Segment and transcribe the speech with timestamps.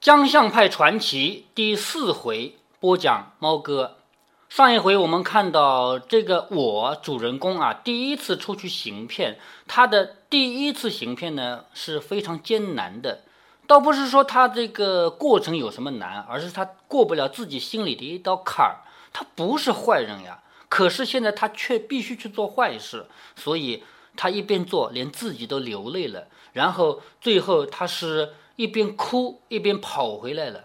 [0.00, 3.96] 江相派传奇第四回播讲猫哥。
[4.48, 13.22] 上一回我们看到这个我主人公啊，第一次出去行骗，他的第一次行骗呢是非常艰难的，
[13.66, 18.86] 倒不是说他这个过程有什么难，而是他过不了自己心里的一道坎儿。
[19.12, 23.82] 他不是坏人呀，可是现在他却必须去做坏事，所以
[24.16, 28.34] 他一边做，连自己都流泪了，然后最后他是。
[28.58, 30.64] 一边哭一边跑回来了，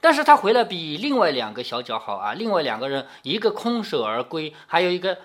[0.00, 2.32] 但是他回来比另外两个小脚好啊！
[2.34, 5.16] 另外两个人，一个空手而归，还有一个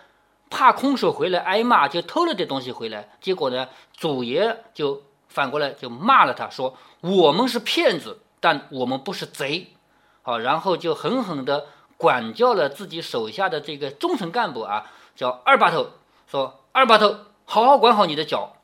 [0.51, 3.09] 怕空手回来挨骂，就偷了点东西回来。
[3.19, 9.73] 结果呢，祖爷就反过来就骂了他，说：“我们是骗子，但我们不是贼。”
[10.21, 11.65] 好，然后就狠狠地
[11.97, 15.87] 管教了自己手下的这个中层干部啊，叫二把头，
[16.27, 18.57] 说：“二把头，好好管好你的脚。”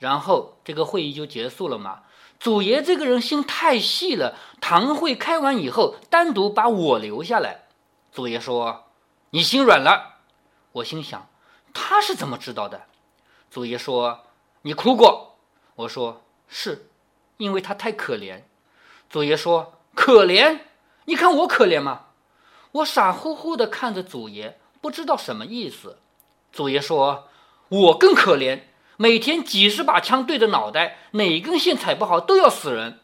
[0.00, 2.04] 然后这个会议就结束了嘛。
[2.40, 4.36] 祖爷这个人心太细了。
[4.60, 7.66] 堂会开完以后，单独把我留下来。
[8.12, 8.86] 祖爷说
[9.30, 10.16] ：“你心软了。”
[10.72, 11.28] 我心想
[11.72, 12.82] ：“他是怎么知道的？”
[13.50, 14.20] 祖爷说
[14.62, 15.36] ：“你哭过。”
[15.76, 16.90] 我说：“是，
[17.36, 18.42] 因为他太可怜。”
[19.08, 20.60] 祖爷说：“可怜？
[21.06, 22.06] 你看我可怜吗？”
[22.72, 25.98] 我傻乎乎地看着祖爷，不知道什么意思。
[26.52, 27.28] 祖爷说
[27.68, 28.60] ：“我更可怜。”
[29.02, 32.98] 每天几十把枪对着脑袋，哪根线踩不好都要死人。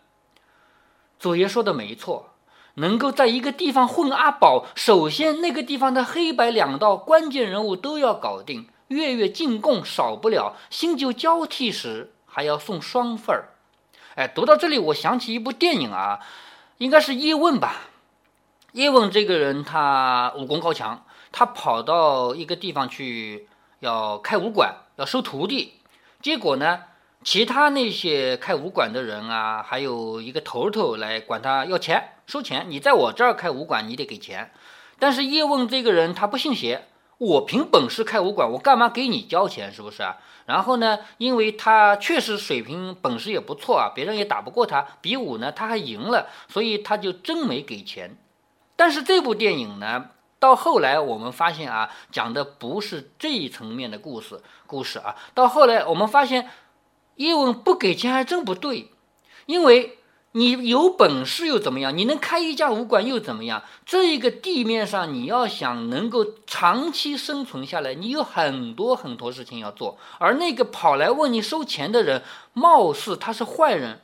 [1.18, 2.34] 祖爷说的没错，
[2.74, 8.68] 能够在一个地方混阿宝，首先那个地方的黑白两道关键人物都要搞定。
[8.88, 13.54] 月月进贡少不了，新旧交替时还要送双份儿。
[14.16, 16.20] 哎，读到这里，我想起一部电影啊，
[16.76, 17.88] 应该是叶问吧。
[18.72, 23.48] 叶问这个人他武功高强，他跑到一个地方去
[23.80, 25.75] 要开武馆，要收徒弟。
[26.26, 26.80] 结果呢？
[27.22, 32.66] 其他那些开武馆的人啊，还有一个头头来管他要钱收钱。
[32.68, 34.50] 你在我这儿开武馆，你得给钱。
[34.98, 39.72] 但是叶问这个人他不信邪，我凭本事开武馆，我干嘛给你交钱？
[39.72, 40.16] 是不是啊？
[40.46, 48.16] 然后呢，因为他确实水平本事也不错啊，别人也打不过他，比武呢他还赢了，所以他就真没给钱。
[48.74, 50.06] 但是这部电影呢？
[50.38, 55.16] 到后来，我们发现啊，讲的不是这一层面的故事，故事啊。
[55.34, 56.50] 到后来，我们发现
[57.16, 58.92] 叶问不给钱还真不对，
[59.46, 59.98] 因为
[60.32, 61.96] 你有本事又怎么样？
[61.96, 63.62] 你能开一家武馆又怎么样？
[63.86, 69.96] 这个地面上，你要想能够长期生存下来，你有很多很多事情要做。
[70.18, 72.22] 而那个跑来问你收钱的人，
[72.52, 74.02] 貌似他是坏人。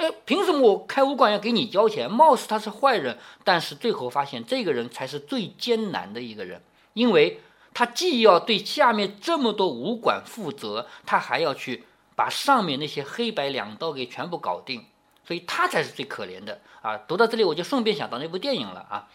[0.00, 2.10] 哎，凭什么我开武馆要给你交钱？
[2.10, 6.62] 貌似他是坏人，但是最后发现这个人才是最艰难的一个人，
[6.94, 7.42] 因为
[7.74, 11.84] 他既要对下面这么多武馆负责，他还要去
[12.16, 14.86] 把上面那些黑白两道给全部搞定，
[15.22, 16.96] 所以他才是最可怜的啊！
[17.06, 19.08] 读到这里，我就顺便想到那部电影了啊，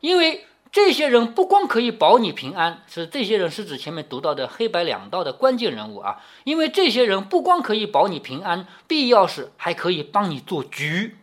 [0.00, 0.46] 因为。
[0.70, 6.22] 这些人不光可以保你平安，是这些人是指前面读到的黑白两道的关键人物啊。
[6.44, 11.16] 因为这些人不光可以保你平安，必要时还可以帮你做局。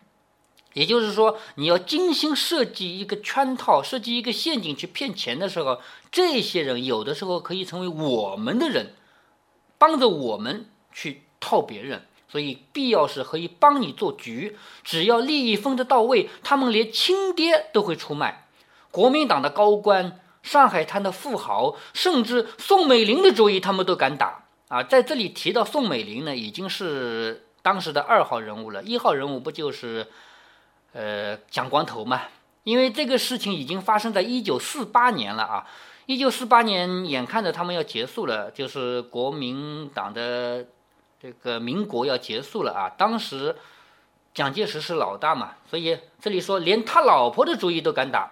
[0.74, 5.80] 也就是说，你要精心设计一个圈套，设计一个陷阱去骗钱的时候，
[6.12, 8.94] 这些人有的时候可以成为我们的人，
[9.78, 12.06] 帮着我们去套别人。
[12.28, 18.45] 所以必要时可以帮你做局，只要利益分得到位，他们连亲爹都会出卖。
[18.96, 24.82] 国民党的高官、上海滩的富豪，甚至宋美龄的主意，他们都敢打啊！
[24.84, 28.82] 在这里提到宋美龄呢，已经是当时的二号人物了。
[28.84, 30.08] 一号人物不就是，
[30.94, 32.22] 呃，蒋光头嘛？
[32.64, 35.68] 因为这个事情已经发生在一九四八年了啊！
[36.06, 40.66] 一九四八年，眼看着他们要结束了，就是国民党的
[41.22, 42.90] 这个民国要结束了啊！
[42.98, 43.58] 当时
[44.34, 48.32] 蒋介石是老大嘛，所以这里说连他老婆的主意都敢打。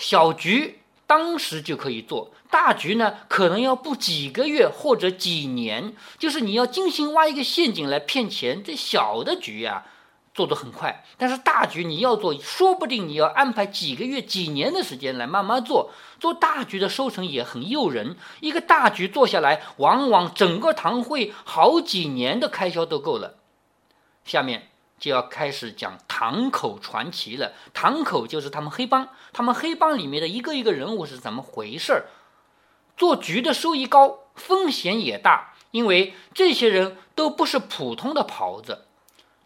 [0.00, 8.64] 小局当时就可以做，大局呢可能要布几个月或者几年，就是你要精心挖一个陷阱来骗钱。
[8.64, 9.84] 这小的局呀，
[10.32, 15.90] 做得很快，但是大局你要做，说不定你要安排几个月、几年的时间来慢慢做。
[16.18, 23.34] 做大局的收成也很诱人，一个大局做下来，往往整个堂会好几年的开销都够了。
[24.24, 24.69] 下面。
[25.00, 27.52] 就要开始讲堂口传奇了。
[27.74, 32.04] 堂口就是他们黑帮，他们黑帮里面的一个一个人物是怎么回事儿？
[32.96, 38.84] 做局的收益高，风险也大，因为这些人都不是普通的袍子，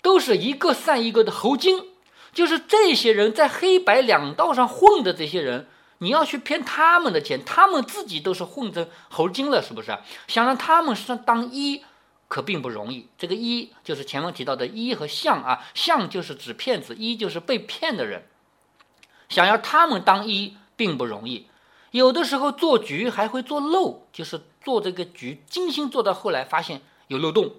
[0.02, 1.86] 都是一个散一个的猴精。
[2.32, 5.68] 就是这些人在黑白两道上混的这些人，
[5.98, 9.96] 你要去骗他们的钱，他们自己都是混成猴精了，是不是？
[10.26, 11.84] 想让他们上当一，
[12.28, 13.08] 可并不容易。
[13.18, 18.26] 这个一就是前面提到的一和相啊，相就是指骗子，一就是被骗的人。
[19.28, 21.46] 想要他们当一并不容易，
[21.90, 27.54] 有的时候做局还会做漏，就是做这个局精心做到后来发现有漏洞，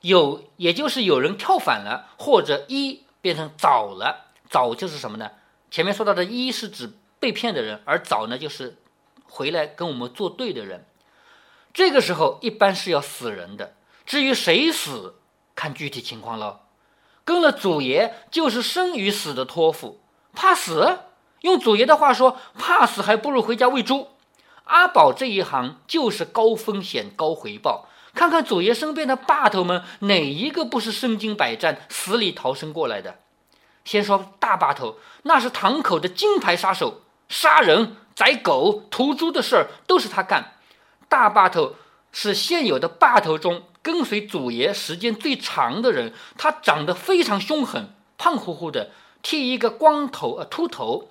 [0.00, 4.32] 有也就是有人跳反了，或者一变成早了。
[4.48, 5.30] 早就是什么呢？
[5.70, 8.78] 前面说到的一是指被骗的人，而早呢就是
[9.24, 10.86] 回来跟我们作对的人。
[11.72, 13.74] 这个时候一般是要死人的。
[14.04, 15.16] 至于谁死，
[15.54, 16.62] 看具体情况了。
[17.24, 20.00] 跟了祖爷就是生与死的托付，
[20.32, 21.00] 怕死？
[21.42, 24.08] 用祖爷的话说，怕死还不如回家喂猪。
[24.64, 27.86] 阿宝这一行就是高风险高回报。
[28.14, 33.20] 看看祖爷身边的霸头们，哪一个不是身经百战、死里逃生过来的？
[33.84, 40.54] 先说大霸头，那是堂口的金牌杀手，杀人、宰狗、屠猪的事儿都是他干。
[41.10, 41.74] 大霸头
[42.10, 43.64] 是现有的霸头中。
[43.82, 48.90] 跟随祖爷时间最长的人，他长得非常凶狠，胖乎乎的，
[49.22, 51.08] 剃一个光头呃秃头，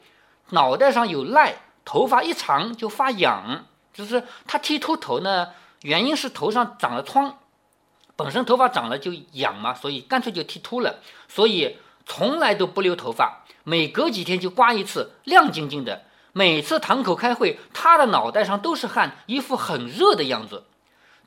[0.51, 1.53] 脑袋上有癞，
[1.83, 3.65] 头发一长就发痒。
[3.91, 5.47] 就是他剃秃头呢，
[5.81, 7.39] 原因是头上长了疮，
[8.15, 10.99] 本身头发长了就痒嘛，所以干脆就剃秃了。
[11.27, 16.03] 所以从来都不留头发，每隔几天就刮一次，亮晶晶的。
[16.39, 20.63] 每次堂口开会，他的脑袋上都是汗，一副很热的样子。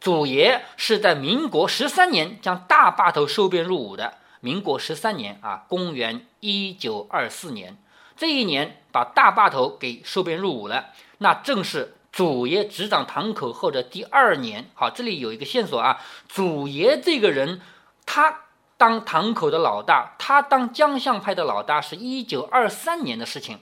[0.01, 4.15] 祖爷是在民国十三年将大坝头收编入伍的。
[4.41, 7.77] 民国十三年啊，公元一九二四年，
[8.17, 10.87] 这一年把大坝头给收编入伍了。
[11.19, 14.71] 那正是祖爷执掌堂口后的第二年。
[14.73, 17.61] 好，这里有一个线索啊，祖爷这个人，
[18.07, 18.45] 他
[18.79, 23.59] 当堂口的老大，他当江相派的老大，是一九二三年的事情。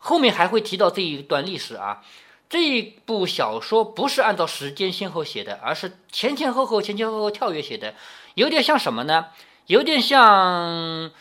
[0.00, 2.02] 后面还会提到这一段历史啊。
[2.48, 7.94] 这一部小说不是按照时间先后写的，而是前前后后、前前后后跳跃写的，
[8.34, 9.26] 有点像什么呢？
[9.66, 11.12] 有点像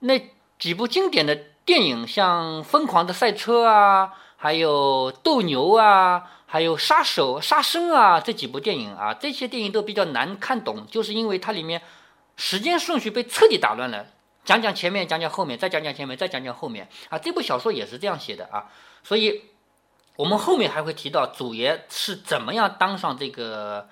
[0.00, 11.82] 那几部经典的电影，像《疯狂的赛车》啊，还有《斗牛》啊，还有《杀手》《杀生》啊这几部电影啊，这些电影都比较难看懂，就是因为它里面
[12.36, 14.06] 时间顺序被彻底打乱了，
[14.44, 17.18] 讲讲前面，讲讲后面，再讲讲前面，再讲讲后面啊。
[17.18, 18.70] 这部小说也是这样写的啊，
[19.02, 19.42] 所以。
[20.16, 23.88] 我们后面还会提到祖爷是怎么样当上这个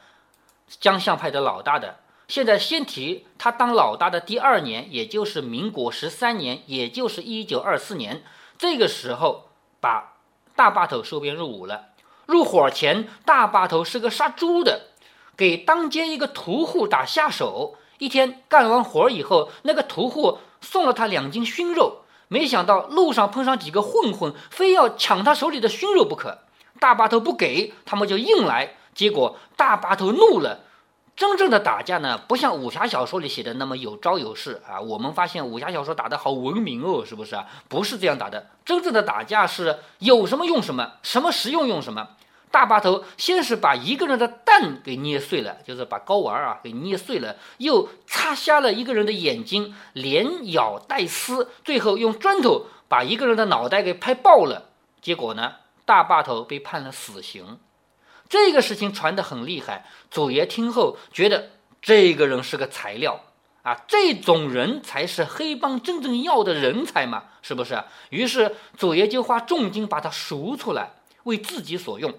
[0.68, 1.98] 江相派的老大的。
[2.28, 8.22] 现在先提他当老大的第二年，也就是民国十三年，也就是一九二四年。
[8.56, 9.48] 这个时候
[9.80, 10.12] 把
[10.54, 11.86] 大把头收编入伍了。
[12.26, 14.90] 入伙前，大把头是个杀猪的，
[15.36, 17.74] 给当街一个屠户打下手。
[18.02, 21.98] 一天干完活以后，那个屠户送了他两斤熏肉。
[22.26, 26.38] 没想到路上碰上几个混混，非要抢他手里的熏肉不可。
[26.80, 28.74] 大把头不给，他们就硬来。
[28.92, 30.64] 结果大把头怒了。
[31.14, 34.80] 真正的打架呢，不像武侠小说里写的那么有招有式啊。
[34.80, 37.46] 我们发现武侠小说打得好文明哦，是不是啊？
[37.68, 38.48] 不是这样打的。
[38.64, 42.08] 真正的打架是有什么用什么，什么实用用什么。
[42.52, 54.68] 大把头先是把一个人的蛋给捏碎了，就是把睾丸啊给捏碎了，又擦瞎了一个人的眼睛，连咬带撕，最后用砖头把一个人的脑袋给拍爆了。
[55.00, 55.54] 结果呢，
[55.86, 57.58] 大把头被判了死刑。
[58.28, 61.50] 这个事情传得很厉害，祖爷听后觉得
[61.80, 63.20] 这个人是个材料
[63.62, 67.82] 啊，这种人才是黑帮真正要的人才嘛，是不是？
[68.10, 70.90] 于是祖爷就花重金把他赎出来，
[71.24, 72.12] 为自己所用。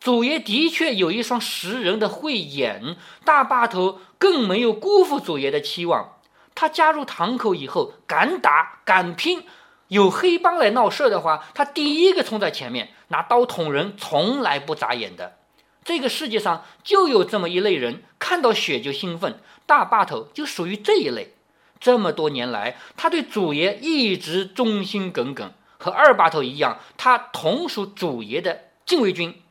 [0.00, 6.18] 祖爷的确有一双识人的慧眼，大把头更没有辜负祖爷的期望。
[6.54, 9.44] 他加入堂口以后，敢打敢拼，
[9.88, 15.38] 有黑帮来闹事的话，他第一个冲在前面，拿刀捅人，从来不眨眼的。
[15.84, 19.40] 这个世界上就有这么一类人，看到血就兴奋。
[19.66, 21.34] 大把头就属于这一类。
[21.80, 29.42] 这么多年来，他对祖爷一直忠心耿耿，和二把头一样，他同属祖爷的禁卫军。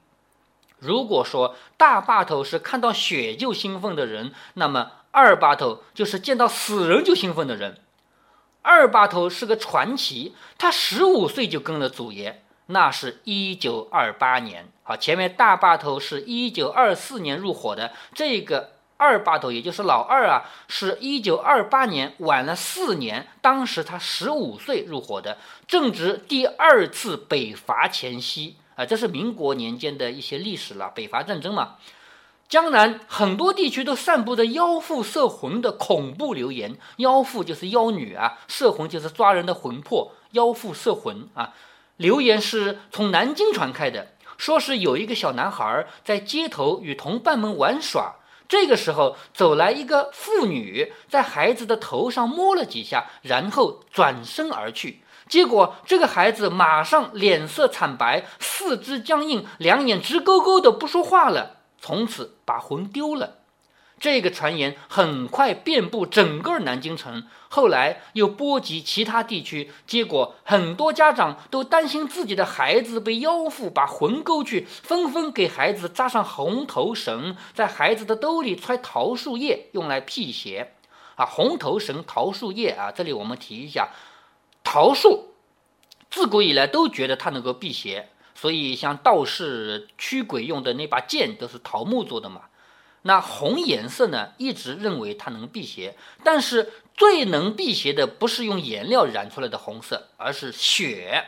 [0.83, 7.79] 如果说大把头是看到血就兴奋的人，那么二把头就是见到死人就兴奋的人。
[8.61, 14.67] 二把头是个传奇，他十五岁就跟了祖爷，那是一九二八年。
[14.83, 25.37] 好，前面大把头是一九二四年入伙的，这个二把头也就是老二啊，是一九二八年晚了四年，当时他十五岁入伙的，
[25.67, 28.55] 正值第二次北伐前夕。
[28.75, 31.75] 啊，这是民国年间的一些历史了，北伐战争嘛。
[32.49, 41.53] 江南很多地区都散布着妖妇摄魂的恐怖流言，妖妇就是妖女啊，摄魂就是抓人的魂魄，妖妇摄魂啊。
[41.97, 48.15] 流言是从南京传开的，说是有一个小男孩在街头与同伴们玩耍，
[48.47, 55.02] 这个时候走来一个妇女，在孩子的头上摸了几下，然后转身而去。
[55.27, 63.37] 结果这个孩子马上脸色惨白，四肢僵硬，两眼直勾勾的不说话了，从此把魂丢了。
[63.99, 69.71] 这个传言很快遍布整个南京城，后来又波及其他地区。
[69.87, 80.73] 结果很多家长都担心自己的孩子被妖妇把魂勾去，纷纷给孩子扎上红头绳，在孩子的兜里揣桃树叶，用来辟邪。
[81.15, 83.89] 啊，红头绳、桃树叶啊，这里我们提一下，
[84.63, 85.35] 桃树
[86.09, 92.43] 自古以来都觉得它能够辟邪，所以像道士驱鬼用的那把剑都是桃木做的嘛。
[93.03, 101.25] 那红颜色呢，一直认为它能辟邪，但是最能辟邪的不是用颜料染出来的红色，而是血。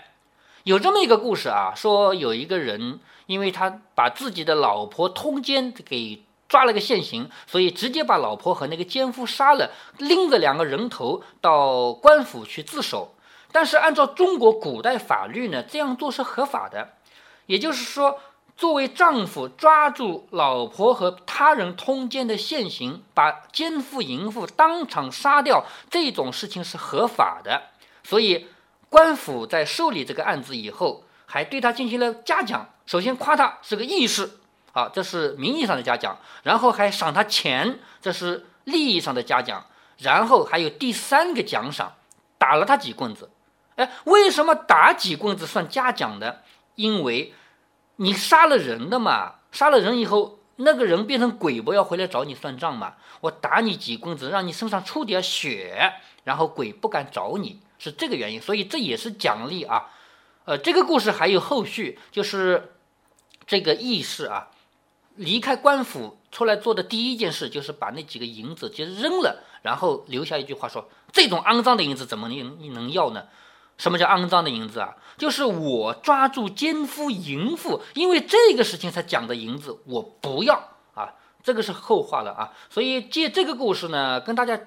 [0.64, 13.15] 有这么一个故事啊，说有一个人，因为他把自己的老婆通奸给抓了个现行，所以直接把老婆和那个奸夫杀了，拎着两个人头到官府去自首。
[13.56, 16.96] 但是按照中国古代法律呢，这样做是合法的，
[17.46, 18.20] 也就是说。
[18.58, 27.64] 作为丈夫抓住老婆和他人通奸的现行，把奸夫淫妇当场杀掉，这种事情是合法的。
[28.06, 28.48] 所以
[28.88, 32.70] 官府在受理这个案子以后，还对他进行了嘉奖。
[32.86, 34.40] 首先夸他是个义士，
[34.72, 39.66] 啊，这是名义上的嘉奖；然后还赏他钱，这是利益上的嘉奖；
[39.98, 41.92] 然后还有第三个奖赏，
[42.38, 43.30] 打了他几棍子。
[43.76, 46.36] 哎，为什么打几棍子算嘉奖呢？
[46.76, 47.34] 因为。
[47.98, 49.36] 你杀了人的嘛？
[49.54, 52.96] 杀了人以后，那个人变成鬼，不要回来找你算账嘛？
[53.22, 55.94] 我打你几棍子，让你身上出点血，
[56.26, 58.42] 然后鬼不敢找你，是这个原因。
[58.42, 59.92] 所以这也是奖励啊。
[60.44, 62.74] 呃，这个故事还有后续，就是
[63.48, 64.50] 这个义士啊，
[65.16, 73.24] 离开官府出来做的第一件事，就是把那几个银子就扔了，然后留下一句话说：“这种肮脏的银子怎么能能要呢？”
[73.78, 74.96] 什么叫肮脏的银子啊？
[75.18, 80.56] 就是我抓住奸夫淫妇，因为这个事情才讲的银子，我不要
[80.94, 81.14] 啊，
[81.44, 82.54] 这个是后话了啊。
[82.70, 84.60] 所以借这个故事呢，跟大家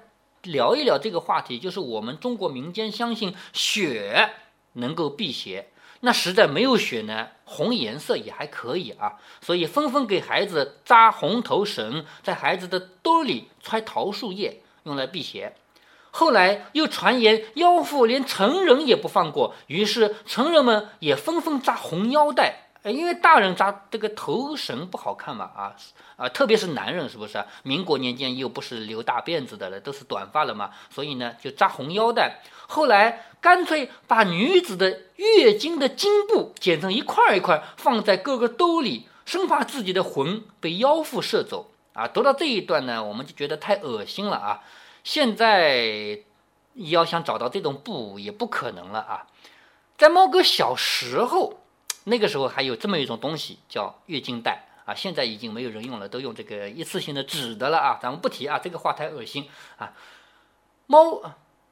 [0.43, 4.31] 聊一聊这个话题，就是我们中国民间相信血
[4.73, 9.17] 能够辟邪，那实在没有血呢，红颜色也还可以啊。
[9.41, 15.55] 所以纷纷给孩子扎红头绳，在孩子的兜里揣桃树叶，用来辟邪。
[16.11, 22.65] 后来又传言妖妇连成人也不放过，于是成人们也纷纷扎红腰带。
[22.85, 25.75] 因为大人扎这个头绳不好看嘛，啊
[26.15, 27.43] 啊，特别是男人，是不是？
[27.63, 32.39] 民国年间又不是留大辫子的了，都是短发了嘛，所以呢就扎红腰带。
[32.67, 41.71] 后来干脆把女子的月经的经布剪成一块一块，放在各个兜里，生怕自己的魂被妖妇摄走。
[41.91, 44.61] 啊，读到这一段呢，我们就觉得太恶心了啊。
[45.09, 46.19] 现在
[46.75, 49.25] 要想找到这种布也不可能了啊！
[49.97, 51.61] 在猫哥小时候，
[52.03, 57.97] 那个时候还有这么一种东西叫月经带啊，现在已经没有人用了，都用这个一次性的纸的了啊。
[57.99, 59.93] 咱们不提啊，这个话太恶心啊。
[60.85, 61.23] 猫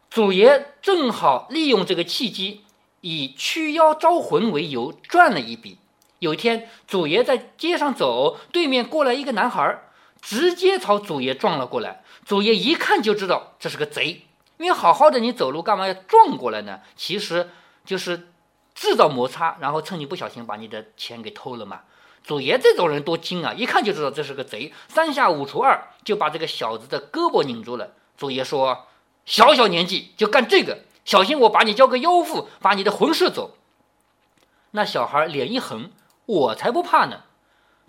[0.10, 2.64] 祖爷正好利用这个契机，
[3.02, 5.78] 以驱妖招魂为由赚了一笔。
[6.18, 9.80] 有一天，祖爷在街上走，对面过来一个男孩，
[10.20, 12.02] 直接朝祖爷撞了过来。
[12.28, 14.26] 祖爷一看就知道这是个贼，
[14.58, 16.82] 因为好好的你走路干嘛要撞过来呢？
[16.98, 17.50] 其实
[17.86, 18.28] 就是
[18.76, 21.84] 制造摩擦，然后趁你不小心把你的钱给偷了嘛。
[22.26, 27.94] 祖爷这种人多精啊，一看就知道这是个贼，三下五除二就把这个小子的胳膊拧住了。
[28.18, 28.88] 祖爷说
[29.24, 33.56] ：“小小年纪就干这个，小心我把你交给妖妇，把你的魂摄走。”
[34.72, 35.92] 那小孩脸一横
[36.28, 37.22] ：“我才不怕呢。”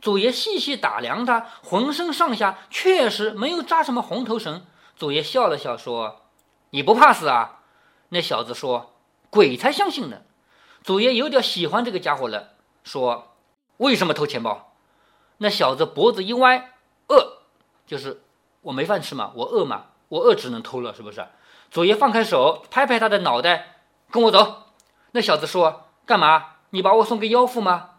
[0.00, 4.64] 祖爷细细打量他，浑身上下确实没有扎什么红头绳。
[4.96, 6.22] 祖爷笑了笑说
[6.70, 7.60] ：“你不怕死啊？”
[8.10, 8.94] 那小子说
[9.30, 10.22] ：“鬼才相信呢。”
[10.82, 12.50] 祖爷有点喜欢这个家伙了，
[12.84, 13.34] 说
[13.78, 14.72] ：“为什么偷钱包？”
[15.38, 16.74] 那小子脖子一歪
[17.08, 17.38] ：“饿，
[17.86, 18.22] 就是
[18.62, 21.26] 我没饭吃嘛，我饿嘛，我饿只能偷了，是不是？”
[21.70, 24.68] 祖爷放开手，拍拍他的脑袋：“跟我走。”
[25.12, 26.54] 那小子说：“干嘛？
[26.70, 27.90] 你把我送给妖妇吗？”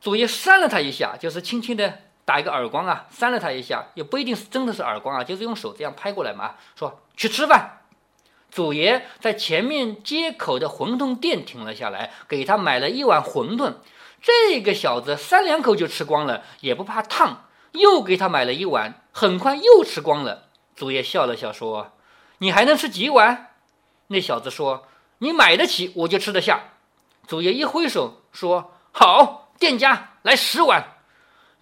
[0.00, 6.54] 祖爷扇了他一下，就是轻轻的打一个耳光啊，扇了他一下，也不一定是真的是耳光啊，就是用手这样拍过来嘛。
[6.74, 7.82] 说去吃饭。
[8.50, 13.74] 祖爷在前面街口的馄饨店停了下来，给他买了一碗馄饨。
[14.22, 20.48] 这个小子三两口就吃光了，也不怕烫，又给他买了一碗，很快又吃光了。
[20.74, 21.92] 祖爷笑了笑说
[22.38, 23.52] ：“你还能吃几碗？”
[24.08, 24.86] 那小子说
[25.18, 26.60] ：“你买得起，我就吃得下。”
[27.26, 30.96] 祖爷一挥手说：“好。”店家来十碗，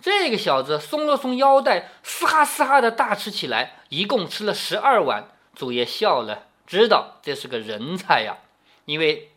[0.01, 5.29] 这个小子松了松腰带，嘶哈嘶哈的大吃起来，一共吃了十二碗。
[5.55, 8.39] 祖爷笑了，知道这是个人才呀，
[8.87, 9.31] 因为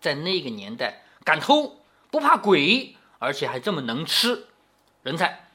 [0.00, 1.76] 在那个年代，敢偷
[2.10, 4.46] 不怕鬼，而且还这么能吃，
[5.02, 5.46] 人才。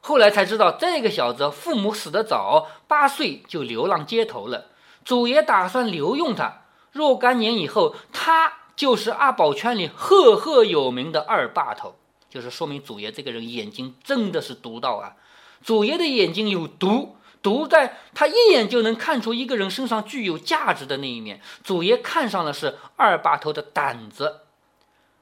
[0.00, 4.66] 后来才知道，这个小子父母死得早，八岁就流浪街头了。
[5.04, 11.96] 祖爷打算留用他，若干年以后，他就是阿宝圈里赫赫有名的二把头。
[12.28, 15.16] 就是说明祖爷这个人眼睛真的是独到啊！
[15.62, 21.40] 祖爷的眼睛有毒，毒在他一眼就能看出一个人身上具有价值的那一面。
[21.64, 24.42] 祖爷看上的是二把头的胆子。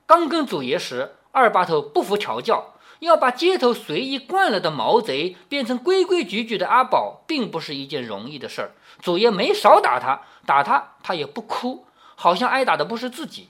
[0.06, 8.72] 刚跟祖爷时，二把头不服调教，要把街头随意惯了的毛贼变成规规矩矩的阿宝，并不是一件容易的事儿。
[9.00, 13.48] 祖爷没少打他，打他他也不哭，好像挨打的不是自己。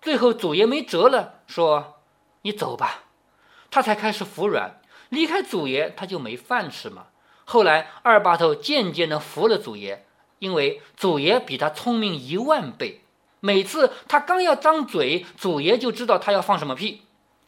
[0.00, 1.98] 最后祖爷没辙了，说。
[2.44, 3.04] 你走吧，
[3.70, 4.80] 他才开始服软。
[5.10, 7.06] 离开祖爷，他就没饭吃嘛。
[7.44, 10.04] 后来二把头渐渐的服了祖爷，
[10.40, 13.04] 因为祖爷比他聪明一万倍。
[13.38, 17.02] 每次他刚要张嘴，祖爷就知道他要放什么屁。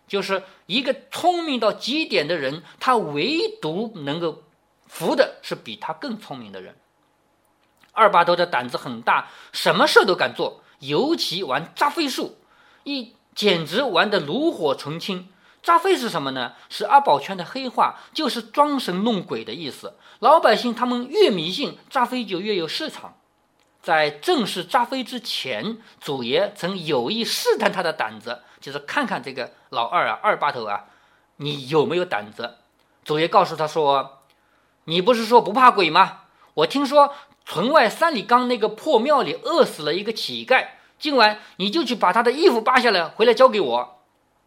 [0.07, 4.45] 就是一个聪明到极点的人，他唯独能够
[4.87, 6.77] 服的是比他更聪明的人。
[7.95, 12.37] 二把头的胆子很大，什么事都敢做，尤其玩扎飞术，
[12.83, 13.17] 一。
[13.35, 15.29] 简直玩得炉火纯青。
[15.61, 16.53] 扎飞是什么呢？
[16.69, 19.95] 是阿宝圈的黑话，就是装神弄鬼的意思。
[20.21, 23.17] 老百姓他们越迷信，扎飞就越有市场。
[23.83, 30.85] 在正式扎飞之前，祖爷曾有意试探他的胆子，就是看看这个老二啊，二把头啊，
[31.39, 32.59] 你有没有胆子？
[33.05, 34.23] 祖爷告诉他说
[34.87, 36.21] ：“你不是说不怕鬼吗？
[36.55, 37.13] 我听说
[37.45, 40.67] 村外三里岗那个破庙里饿死了一个乞丐。”
[40.99, 43.99] 今晚你就去把他的衣服扒下来，回来交给我。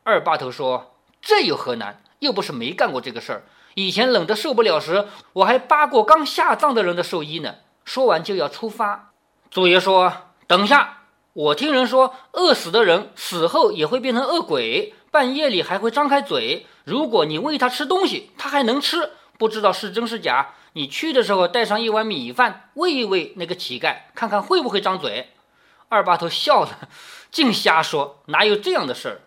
[0.04, 2.02] 二把头说：“这有何难？
[2.20, 3.44] 又不是没干过这个事儿。
[3.76, 9.12] 以前冷得受不了时，我还扒过刚下葬的人的寿衣呢。”说完就要出发。
[9.52, 10.12] 祖爷说
[10.48, 16.66] ：“等下，我听人说，饿死的人死后也会变成恶鬼，半夜里还会张开嘴。
[16.86, 19.12] 如果你喂他吃东西，他还能吃。
[19.38, 20.56] 不知道是真是假。
[20.78, 25.32] 你去的时候带上一碗米饭，喂一喂那个乞丐，看看会不会张嘴。”
[25.90, 26.88] 二把头笑了，
[27.32, 29.22] 净瞎说，哪有这样的事儿？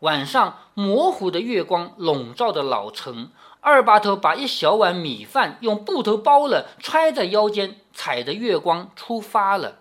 [0.00, 3.30] 晚上，模糊的月光笼罩着老城。
[3.60, 9.78] 二把头把一小碗米饭用布头包了，揣在腰间，踩着月光出发了。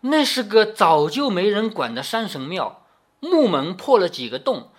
[0.00, 2.86] 那是个早就没人管的山神庙，
[3.20, 4.70] 木门破了几个洞。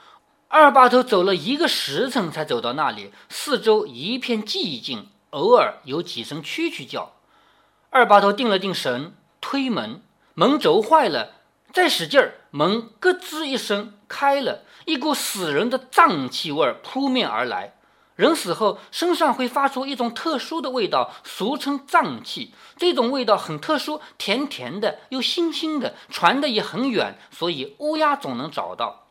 [0.48, 7.12] 二把头走了一个时辰才走到那里，四周一片寂静，偶尔有几声蛐蛐叫。
[7.90, 10.02] 二把头定了定神，推门。
[10.34, 11.32] 门轴坏了，
[11.74, 17.74] 再使劲儿，门咯吱一声开了，一股死人的脏气味扑面而来。
[18.16, 22.54] 人死后身上会发出一种特殊的味道，俗称脏气。
[22.78, 29.05] 这种味道很特殊，甜甜的又腥腥的，传的也很远，所以乌鸦总能找到。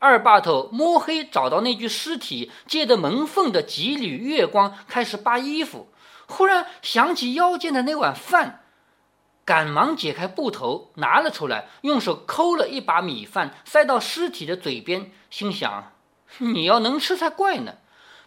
[0.00, 5.88] 二把头摸黑找到那具尸体，借着门缝的几缕月光开始扒衣服，
[6.26, 8.60] 忽然想起腰间的那碗饭。
[9.44, 15.92] 赶忙解开布头，拿了出来，用手抠了一把米饭，塞到尸体的嘴边，心想
[16.38, 17.76] ：“你要能吃才怪呢。”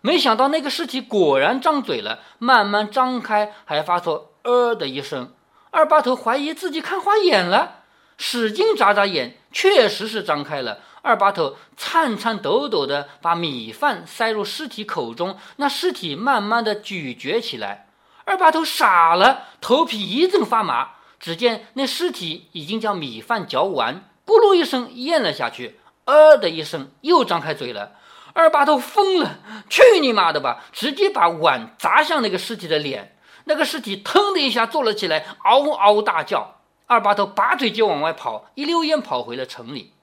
[0.01, 5.31] 没想到那个尸体果然张嘴了，慢慢张开，还发出“呃”的一声。
[5.69, 7.83] 二把头怀疑自己看花眼了，
[8.17, 10.79] 使劲眨眨眼，确实是张开了。
[11.03, 17.87] 二把头颤颤抖抖地把米饭塞入尸体口中，那尸体慢慢地咀嚼起来。
[18.25, 20.91] 二把头傻了，头皮一阵发麻。
[21.19, 27.91] 只见那尸体已经将米饭嚼完，咕噜一声咽了下去，呃的一声又张开嘴了。
[28.33, 30.63] 二把头疯了，去你妈的吧！
[30.71, 36.55] 直接把碗砸向那个尸体的脸，那个尸体腾的一下坐了起来，嗷嗷大叫。
[36.87, 39.93] 二把头拔腿就往外跑，一溜烟跑回了城里。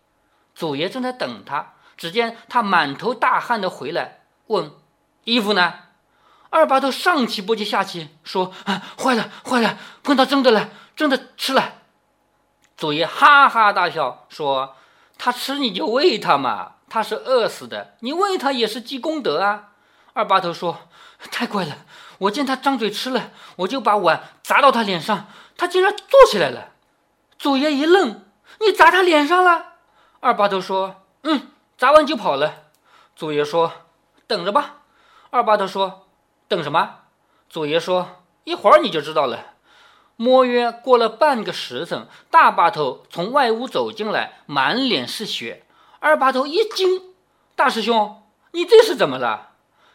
[0.59, 4.73] 祖爷正在等他，只见他满头大汗的回来，问
[5.23, 5.73] ：“衣服呢？”
[6.51, 11.75] 二把头上气不接下气说：“啊坏了，坏了，碰到真的了。”真的吃了，
[12.77, 14.75] 祖爷哈哈大笑说
[15.17, 19.69] ：“他吃你就喂他嘛，他是饿死的，你喂他也是积功德啊。”
[20.13, 20.89] 二把头说
[21.31, 21.87] ：“太怪了，
[22.19, 26.71] 我见他张嘴吃了，我就把碗砸到他脸上，他竟然坐起来了。”
[27.39, 28.25] 祖爷一愣
[28.61, 29.67] ：“你砸他脸上了？”
[30.21, 32.65] 二把头说：“嗯，砸完就跑了。”
[33.15, 33.73] 祖爷说
[34.27, 34.83] ：“等着吧。”
[35.31, 36.07] 二把头说
[36.49, 37.01] ：“等什么？”
[37.49, 39.55] 祖爷说：“一会儿你就知道了。”
[40.21, 45.65] 摸约过了半个时辰，大把头从外屋走进来，满脸是血。
[46.01, 47.15] 二把头一惊
[47.55, 49.51] ：“大师兄，你这是怎么了？”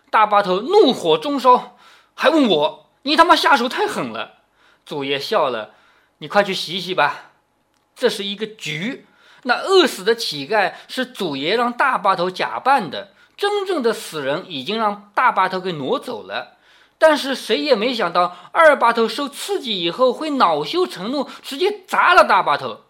[0.09, 1.75] 大把头怒火中烧，
[2.13, 4.36] 还问我：“你他妈下手太狠了！”
[4.86, 5.73] 祖爷笑了
[6.19, 7.31] ：“你快去洗洗吧，
[7.93, 9.05] 这是一个局。
[9.43, 16.58] 那饿死的乞丐是祖爷让大巴头假扮的，真正的死人已经让大巴头给挪走了。
[16.97, 22.82] 但是谁也没想到，二把头受刺激以后会恼羞成怒，直接砸了大把头。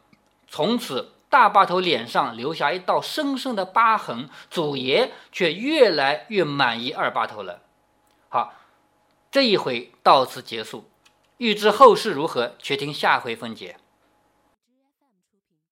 [0.48, 7.62] 从此。”大把头脸上留下一道深深的疤痕，祖爷却越来越满意二把头了。
[8.30, 8.54] 好，
[9.32, 10.88] 这一回到此结束。
[11.38, 13.78] 欲知后事如何，且听下回分解。